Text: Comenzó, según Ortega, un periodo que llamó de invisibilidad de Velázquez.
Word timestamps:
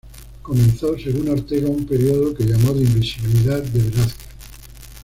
Comenzó, 0.41 0.97
según 0.97 1.29
Ortega, 1.29 1.69
un 1.69 1.85
periodo 1.85 2.33
que 2.33 2.43
llamó 2.45 2.73
de 2.73 2.85
invisibilidad 2.85 3.61
de 3.61 3.83
Velázquez. 3.87 4.27